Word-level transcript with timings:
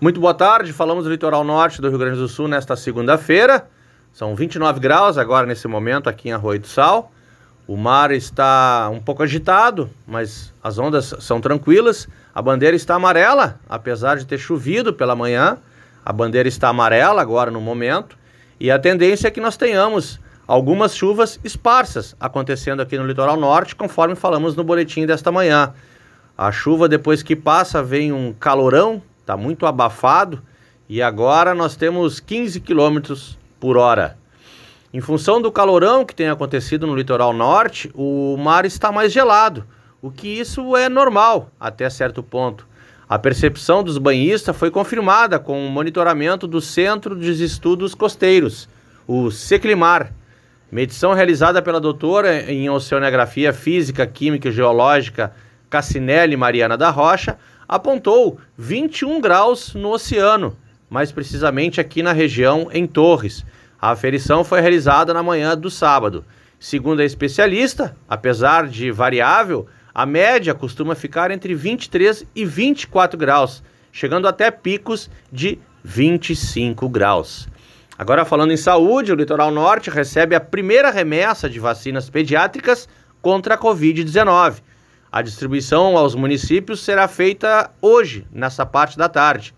Muito 0.00 0.20
boa 0.20 0.34
tarde, 0.34 0.72
falamos 0.72 1.04
do 1.04 1.10
litoral 1.10 1.44
norte 1.44 1.80
do 1.80 1.88
Rio 1.88 1.98
Grande 1.98 2.18
do 2.18 2.26
Sul 2.26 2.48
nesta 2.48 2.74
segunda-feira. 2.74 3.68
São 4.12 4.34
29 4.34 4.80
graus 4.80 5.16
agora 5.16 5.46
nesse 5.46 5.68
momento 5.68 6.08
aqui 6.08 6.28
em 6.28 6.32
Arroio 6.32 6.58
do 6.58 6.66
Sal. 6.66 7.12
O 7.64 7.76
mar 7.76 8.10
está 8.10 8.90
um 8.92 9.00
pouco 9.00 9.22
agitado, 9.22 9.88
mas 10.04 10.52
as 10.62 10.78
ondas 10.78 11.14
são 11.20 11.40
tranquilas. 11.40 12.08
A 12.34 12.42
bandeira 12.42 12.74
está 12.74 12.96
amarela, 12.96 13.60
apesar 13.68 14.16
de 14.16 14.26
ter 14.26 14.36
chovido 14.36 14.92
pela 14.92 15.14
manhã. 15.14 15.58
A 16.04 16.12
bandeira 16.12 16.48
está 16.48 16.68
amarela 16.68 17.22
agora 17.22 17.52
no 17.52 17.60
momento. 17.60 18.18
E 18.58 18.72
a 18.72 18.78
tendência 18.80 19.28
é 19.28 19.30
que 19.30 19.40
nós 19.40 19.56
tenhamos 19.56 20.18
algumas 20.44 20.94
chuvas 20.96 21.38
esparsas 21.44 22.16
acontecendo 22.18 22.82
aqui 22.82 22.98
no 22.98 23.06
litoral 23.06 23.36
norte, 23.36 23.76
conforme 23.76 24.16
falamos 24.16 24.56
no 24.56 24.64
boletim 24.64 25.06
desta 25.06 25.30
manhã. 25.30 25.72
A 26.36 26.50
chuva, 26.50 26.88
depois 26.88 27.22
que 27.22 27.36
passa, 27.36 27.80
vem 27.80 28.12
um 28.12 28.32
calorão, 28.32 29.00
está 29.24 29.38
muito 29.38 29.64
abafado, 29.64 30.42
e 30.86 31.00
agora 31.00 31.54
nós 31.54 31.74
temos 31.74 32.20
15 32.20 32.60
quilômetros 32.60 33.38
por 33.58 33.78
hora. 33.78 34.18
Em 34.92 35.00
função 35.00 35.40
do 35.40 35.50
calorão 35.50 36.04
que 36.04 36.14
tem 36.14 36.28
acontecido 36.28 36.86
no 36.86 36.94
litoral 36.94 37.32
norte, 37.32 37.90
o 37.94 38.36
mar 38.36 38.66
está 38.66 38.92
mais 38.92 39.10
gelado, 39.10 39.64
o 40.02 40.10
que 40.10 40.28
isso 40.28 40.76
é 40.76 40.90
normal 40.90 41.50
até 41.58 41.88
certo 41.88 42.22
ponto. 42.22 42.68
A 43.08 43.18
percepção 43.18 43.82
dos 43.82 43.96
banhistas 43.96 44.54
foi 44.54 44.70
confirmada 44.70 45.38
com 45.38 45.66
o 45.66 45.70
monitoramento 45.70 46.46
do 46.46 46.60
Centro 46.60 47.16
de 47.16 47.32
Estudos 47.42 47.94
Costeiros, 47.94 48.68
o 49.08 49.30
Seclimar, 49.30 50.12
Medição 50.70 51.12
realizada 51.12 51.62
pela 51.62 51.80
doutora 51.80 52.50
em 52.50 52.68
Oceanografia 52.68 53.52
Física, 53.52 54.06
Química 54.06 54.48
e 54.48 54.52
Geológica 54.52 55.32
Cassinelli 55.70 56.36
Mariana 56.36 56.76
da 56.76 56.90
Rocha 56.90 57.38
apontou 57.68 58.38
21 58.56 59.20
graus 59.20 59.74
no 59.74 59.90
oceano, 59.90 60.56
mais 60.88 61.10
precisamente 61.10 61.80
aqui 61.80 62.02
na 62.02 62.12
região 62.12 62.68
em 62.72 62.86
Torres. 62.86 63.44
A 63.80 63.90
aferição 63.90 64.44
foi 64.44 64.60
realizada 64.60 65.12
na 65.12 65.22
manhã 65.22 65.56
do 65.56 65.70
sábado. 65.70 66.24
Segundo 66.58 67.00
a 67.00 67.04
especialista, 67.04 67.96
apesar 68.08 68.68
de 68.68 68.90
variável, 68.90 69.66
a 69.94 70.06
média 70.06 70.54
costuma 70.54 70.94
ficar 70.94 71.30
entre 71.30 71.54
23 71.54 72.26
e 72.34 72.44
24 72.44 73.18
graus, 73.18 73.62
chegando 73.92 74.26
até 74.26 74.50
picos 74.50 75.10
de 75.30 75.58
25 75.84 76.88
graus. 76.88 77.46
Agora 77.96 78.24
falando 78.24 78.52
em 78.52 78.56
saúde, 78.56 79.12
o 79.12 79.14
Litoral 79.14 79.52
Norte 79.52 79.88
recebe 79.88 80.34
a 80.34 80.40
primeira 80.40 80.90
remessa 80.90 81.48
de 81.48 81.60
vacinas 81.60 82.10
pediátricas 82.10 82.88
contra 83.22 83.54
a 83.54 83.58
Covid-19. 83.58 84.62
A 85.16 85.22
distribuição 85.22 85.96
aos 85.96 86.16
municípios 86.16 86.80
será 86.80 87.06
feita 87.06 87.70
hoje, 87.80 88.26
nessa 88.32 88.66
parte 88.66 88.98
da 88.98 89.08
tarde. 89.08 89.54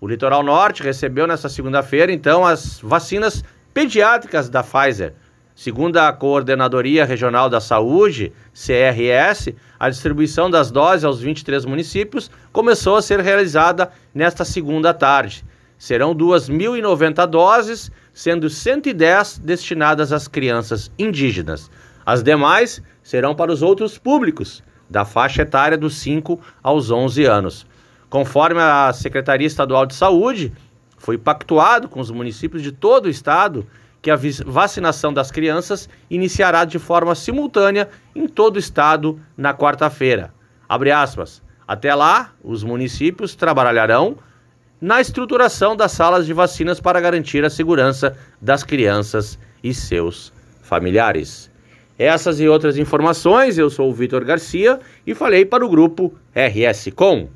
O 0.00 0.06
Litoral 0.06 0.40
Norte 0.40 0.84
recebeu 0.84 1.26
nesta 1.26 1.48
segunda-feira, 1.48 2.12
então, 2.12 2.46
as 2.46 2.78
vacinas 2.80 3.42
pediátricas 3.74 4.48
da 4.48 4.62
Pfizer. 4.62 5.14
Segundo 5.52 5.96
a 5.96 6.12
Coordenadoria 6.12 7.04
Regional 7.04 7.50
da 7.50 7.60
Saúde, 7.60 8.32
CRS, 8.54 9.52
a 9.80 9.90
distribuição 9.90 10.48
das 10.48 10.70
doses 10.70 11.02
aos 11.02 11.20
23 11.20 11.64
municípios 11.64 12.30
começou 12.52 12.94
a 12.94 13.02
ser 13.02 13.18
realizada 13.18 13.90
nesta 14.14 14.44
segunda 14.44 14.94
tarde. 14.94 15.44
Serão 15.76 16.14
2.090 16.14 17.26
doses, 17.26 17.90
sendo 18.14 18.48
110 18.48 19.40
destinadas 19.40 20.12
às 20.12 20.28
crianças 20.28 20.88
indígenas. 20.96 21.68
As 22.06 22.22
demais 22.22 22.80
serão 23.02 23.34
para 23.34 23.50
os 23.50 23.60
outros 23.60 23.98
públicos, 23.98 24.62
da 24.90 25.04
faixa 25.04 25.42
etária 25.42 25.78
dos 25.78 25.94
5 25.98 26.38
aos 26.62 26.90
11 26.90 27.24
anos. 27.24 27.66
Conforme 28.10 28.60
a 28.60 28.92
Secretaria 28.92 29.46
Estadual 29.46 29.86
de 29.86 29.94
Saúde, 29.94 30.52
foi 30.98 31.16
pactuado 31.16 31.88
com 31.88 32.00
os 32.00 32.10
municípios 32.10 32.62
de 32.62 32.72
todo 32.72 33.06
o 33.06 33.08
estado 33.08 33.66
que 34.02 34.10
a 34.10 34.18
vacinação 34.46 35.12
das 35.12 35.30
crianças 35.30 35.88
iniciará 36.10 36.64
de 36.64 36.78
forma 36.78 37.14
simultânea 37.14 37.88
em 38.14 38.26
todo 38.26 38.56
o 38.56 38.58
estado 38.58 39.20
na 39.36 39.54
quarta-feira. 39.54 40.32
Até 41.68 41.94
lá, 41.94 42.32
os 42.42 42.64
municípios 42.64 43.34
trabalharão 43.34 44.16
na 44.80 45.00
estruturação 45.00 45.76
das 45.76 45.92
salas 45.92 46.24
de 46.24 46.32
vacinas 46.32 46.80
para 46.80 47.00
garantir 47.00 47.44
a 47.44 47.50
segurança 47.50 48.16
das 48.40 48.64
crianças 48.64 49.38
e 49.62 49.74
seus 49.74 50.32
familiares. 50.62 51.49
Essas 52.00 52.40
e 52.40 52.48
outras 52.48 52.78
informações, 52.78 53.58
eu 53.58 53.68
sou 53.68 53.90
o 53.90 53.92
Vitor 53.92 54.24
Garcia 54.24 54.80
e 55.06 55.14
falei 55.14 55.44
para 55.44 55.66
o 55.66 55.68
grupo 55.68 56.14
RS 56.34 56.88
Com. 56.96 57.28